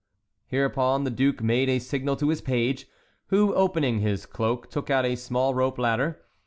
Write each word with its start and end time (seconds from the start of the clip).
Hereupon 0.47 1.03
the 1.03 1.11
duke 1.11 1.43
made 1.43 1.69
a 1.69 1.77
signal 1.77 2.15
to 2.15 2.29
his 2.29 2.41
page, 2.41 2.87
who, 3.27 3.53
opening 3.53 3.99
his 3.99 4.25
cloak, 4.25 4.67
took 4.71 4.89
out 4.89 5.05
a 5.05 5.15
small 5.15 5.53
rope 5.53 5.77
ladder. 5.77 6.23